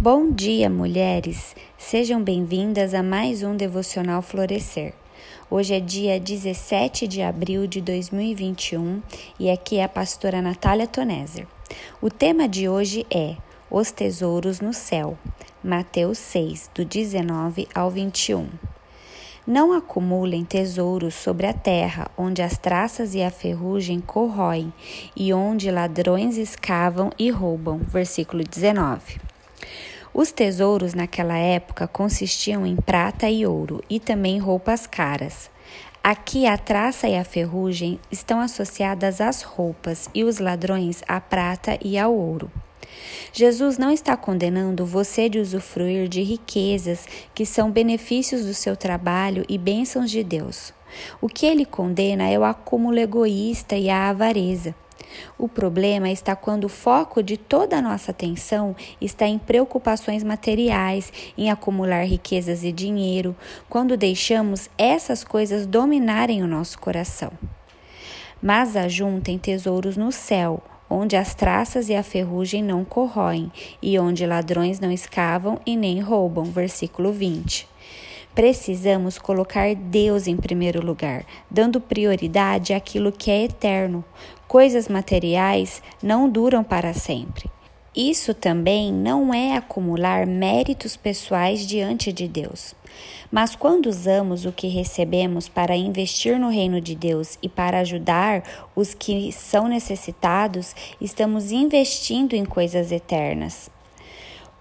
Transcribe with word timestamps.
Bom 0.00 0.30
dia, 0.30 0.70
mulheres! 0.70 1.56
Sejam 1.76 2.22
bem-vindas 2.22 2.94
a 2.94 3.02
mais 3.02 3.42
um 3.42 3.56
Devocional 3.56 4.22
Florescer. 4.22 4.94
Hoje 5.50 5.74
é 5.74 5.80
dia 5.80 6.20
17 6.20 7.08
de 7.08 7.20
abril 7.20 7.66
de 7.66 7.80
2021 7.80 9.02
e 9.40 9.50
aqui 9.50 9.78
é 9.78 9.82
a 9.82 9.88
pastora 9.88 10.40
Natália 10.40 10.86
Toneser. 10.86 11.48
O 12.00 12.08
tema 12.08 12.48
de 12.48 12.68
hoje 12.68 13.04
é 13.10 13.34
Os 13.68 13.90
Tesouros 13.90 14.60
no 14.60 14.72
Céu, 14.72 15.18
Mateus 15.64 16.18
6, 16.18 16.70
do 16.72 16.84
19 16.84 17.66
ao 17.74 17.90
21. 17.90 18.46
Não 19.44 19.72
acumulem 19.72 20.44
tesouros 20.44 21.14
sobre 21.14 21.44
a 21.48 21.52
terra, 21.52 22.08
onde 22.16 22.40
as 22.40 22.56
traças 22.56 23.16
e 23.16 23.22
a 23.22 23.32
ferrugem 23.32 23.98
corroem, 23.98 24.72
e 25.16 25.34
onde 25.34 25.72
ladrões 25.72 26.36
escavam 26.36 27.10
e 27.18 27.30
roubam. 27.30 27.80
Versículo 27.80 28.44
19. 28.44 29.26
Os 30.12 30.32
tesouros 30.32 30.94
naquela 30.94 31.36
época 31.36 31.86
consistiam 31.86 32.66
em 32.66 32.76
prata 32.76 33.28
e 33.28 33.46
ouro 33.46 33.82
e 33.88 34.00
também 34.00 34.38
roupas 34.38 34.86
caras. 34.86 35.50
Aqui 36.02 36.46
a 36.46 36.56
traça 36.56 37.06
e 37.06 37.16
a 37.16 37.24
ferrugem 37.24 38.00
estão 38.10 38.40
associadas 38.40 39.20
às 39.20 39.42
roupas 39.42 40.08
e 40.14 40.24
os 40.24 40.38
ladrões 40.38 41.02
à 41.06 41.20
prata 41.20 41.78
e 41.84 41.98
ao 41.98 42.14
ouro. 42.14 42.50
Jesus 43.32 43.76
não 43.76 43.90
está 43.90 44.16
condenando 44.16 44.86
você 44.86 45.28
de 45.28 45.38
usufruir 45.38 46.08
de 46.08 46.22
riquezas 46.22 47.06
que 47.34 47.44
são 47.44 47.70
benefícios 47.70 48.44
do 48.44 48.54
seu 48.54 48.76
trabalho 48.76 49.44
e 49.48 49.58
bênçãos 49.58 50.10
de 50.10 50.24
Deus. 50.24 50.72
O 51.20 51.28
que 51.28 51.44
ele 51.44 51.66
condena 51.66 52.28
é 52.28 52.38
o 52.38 52.44
acúmulo 52.44 52.98
egoísta 52.98 53.76
e 53.76 53.90
a 53.90 54.08
avareza. 54.08 54.74
O 55.38 55.48
problema 55.48 56.10
está 56.10 56.34
quando 56.34 56.64
o 56.64 56.68
foco 56.68 57.22
de 57.22 57.36
toda 57.36 57.78
a 57.78 57.82
nossa 57.82 58.10
atenção 58.10 58.74
está 59.00 59.26
em 59.26 59.38
preocupações 59.38 60.22
materiais, 60.22 61.12
em 61.36 61.50
acumular 61.50 62.04
riquezas 62.04 62.64
e 62.64 62.72
dinheiro, 62.72 63.34
quando 63.68 63.96
deixamos 63.96 64.68
essas 64.76 65.24
coisas 65.24 65.66
dominarem 65.66 66.42
o 66.42 66.46
nosso 66.46 66.78
coração. 66.78 67.32
Mas 68.42 68.76
ajuntem 68.76 69.38
tesouros 69.38 69.96
no 69.96 70.12
céu, 70.12 70.62
onde 70.88 71.16
as 71.16 71.34
traças 71.34 71.88
e 71.88 71.94
a 71.94 72.02
ferrugem 72.02 72.62
não 72.62 72.84
corroem, 72.84 73.52
e 73.82 73.98
onde 73.98 74.24
ladrões 74.24 74.80
não 74.80 74.90
escavam 74.90 75.60
e 75.66 75.76
nem 75.76 76.00
roubam. 76.00 76.44
Versículo 76.44 77.12
20. 77.12 77.68
Precisamos 78.38 79.18
colocar 79.18 79.74
Deus 79.74 80.28
em 80.28 80.36
primeiro 80.36 80.80
lugar, 80.80 81.26
dando 81.50 81.80
prioridade 81.80 82.72
àquilo 82.72 83.10
que 83.10 83.32
é 83.32 83.42
eterno. 83.42 84.04
Coisas 84.46 84.86
materiais 84.86 85.82
não 86.00 86.30
duram 86.30 86.62
para 86.62 86.94
sempre. 86.94 87.50
Isso 87.96 88.32
também 88.32 88.92
não 88.92 89.34
é 89.34 89.56
acumular 89.56 90.24
méritos 90.24 90.96
pessoais 90.96 91.66
diante 91.66 92.12
de 92.12 92.28
Deus. 92.28 92.76
Mas 93.28 93.56
quando 93.56 93.86
usamos 93.86 94.44
o 94.44 94.52
que 94.52 94.68
recebemos 94.68 95.48
para 95.48 95.74
investir 95.74 96.38
no 96.38 96.48
reino 96.48 96.80
de 96.80 96.94
Deus 96.94 97.36
e 97.42 97.48
para 97.48 97.80
ajudar 97.80 98.44
os 98.76 98.94
que 98.94 99.32
são 99.32 99.66
necessitados, 99.66 100.76
estamos 101.00 101.50
investindo 101.50 102.34
em 102.34 102.44
coisas 102.44 102.92
eternas 102.92 103.68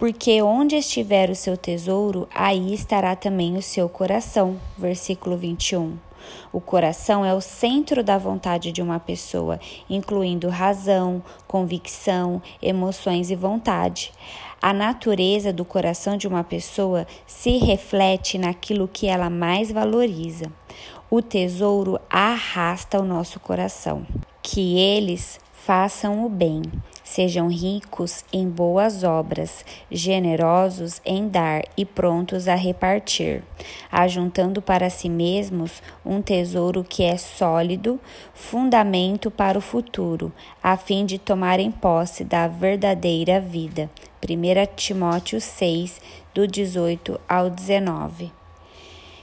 porque 0.00 0.40
onde 0.40 0.76
estiver 0.76 1.28
o 1.28 1.36
seu 1.36 1.58
tesouro, 1.58 2.26
aí 2.34 2.72
estará 2.72 3.14
também 3.14 3.58
o 3.58 3.62
seu 3.62 3.86
coração. 3.86 4.58
Versículo 4.78 5.36
21. 5.36 5.98
O 6.50 6.58
coração 6.58 7.22
é 7.22 7.34
o 7.34 7.40
centro 7.42 8.02
da 8.02 8.16
vontade 8.16 8.72
de 8.72 8.80
uma 8.80 8.98
pessoa, 8.98 9.60
incluindo 9.90 10.48
razão, 10.48 11.22
convicção, 11.46 12.40
emoções 12.62 13.30
e 13.30 13.36
vontade. 13.36 14.10
A 14.60 14.72
natureza 14.72 15.52
do 15.52 15.66
coração 15.66 16.16
de 16.16 16.26
uma 16.26 16.42
pessoa 16.42 17.06
se 17.26 17.58
reflete 17.58 18.38
naquilo 18.38 18.88
que 18.88 19.06
ela 19.06 19.28
mais 19.28 19.70
valoriza. 19.70 20.50
O 21.10 21.20
tesouro 21.20 22.00
arrasta 22.08 22.98
o 22.98 23.04
nosso 23.04 23.38
coração. 23.38 24.06
Que 24.42 24.78
eles 24.78 25.38
façam 25.52 26.24
o 26.24 26.28
bem 26.30 26.62
Sejam 27.10 27.48
ricos 27.48 28.24
em 28.32 28.48
boas 28.48 29.02
obras, 29.02 29.64
generosos 29.90 31.02
em 31.04 31.26
dar 31.26 31.64
e 31.76 31.84
prontos 31.84 32.46
a 32.46 32.54
repartir, 32.54 33.42
ajuntando 33.90 34.62
para 34.62 34.88
si 34.88 35.08
mesmos 35.08 35.82
um 36.06 36.22
tesouro 36.22 36.84
que 36.84 37.02
é 37.02 37.16
sólido, 37.16 37.98
fundamento 38.32 39.28
para 39.28 39.58
o 39.58 39.60
futuro, 39.60 40.32
a 40.62 40.76
fim 40.76 41.04
de 41.04 41.18
tomarem 41.18 41.72
posse 41.72 42.22
da 42.22 42.46
verdadeira 42.46 43.40
vida. 43.40 43.90
1 44.22 44.76
Timóteo 44.76 45.40
6, 45.40 46.00
do 46.32 46.46
18 46.46 47.20
ao 47.28 47.50
19 47.50 48.39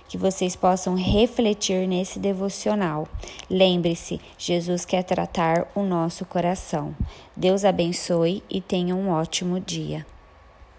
que 0.08 0.18
vocês 0.18 0.56
possam 0.56 0.96
refletir 0.96 1.88
nesse 1.88 2.20
devocional. 2.20 3.08
Lembre-se, 3.50 4.20
Jesus 4.38 4.86
quer 4.86 5.04
tratar 5.04 5.68
o 5.76 5.84
nosso 5.84 6.26
coração. 6.26 6.96
Deus 7.36 7.64
abençoe 7.64 8.44
e 8.50 8.62
tenha 8.62 8.96
um 8.96 9.10
ótimo 9.10 9.60
dia. 9.60 10.06